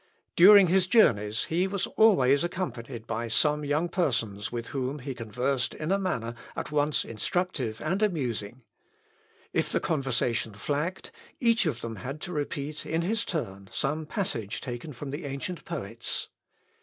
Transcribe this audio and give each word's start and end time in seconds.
During 0.35 0.65
his 0.65 0.87
journeys 0.87 1.43
he 1.43 1.67
was 1.67 1.85
always 1.85 2.43
accompanied 2.43 3.05
by 3.05 3.27
some 3.27 3.63
young 3.63 3.87
persons 3.87 4.51
with 4.51 4.69
whom 4.69 4.97
he 4.97 5.13
conversed 5.13 5.75
in 5.75 5.91
a 5.91 5.99
manner 5.99 6.33
at 6.55 6.71
once 6.71 7.05
instructive 7.05 7.79
and 7.81 8.01
amusing. 8.01 8.63
If 9.53 9.71
the 9.71 9.79
conversation 9.79 10.55
flagged, 10.55 11.11
each 11.39 11.67
of 11.67 11.81
them 11.81 11.97
had 11.97 12.19
to 12.21 12.33
repeat 12.33 12.83
in 12.83 13.03
his 13.03 13.23
turn 13.23 13.69
some 13.71 14.07
passage 14.07 14.59
taken 14.59 14.91
from 14.91 15.11
the 15.11 15.25
ancient 15.25 15.65
poets. 15.65 16.29